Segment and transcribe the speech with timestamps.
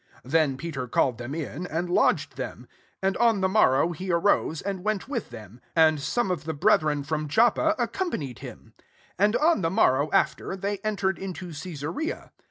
[0.21, 2.67] 23 Then Peter called them in, and lodged them.
[3.03, 6.81] And on the morrow he arose, and went with them; and some of the breth
[6.81, 8.75] ren from Joppa accompanied hinu 24
[9.19, 12.31] And on the morrow aftcTf they entered into Cesarea.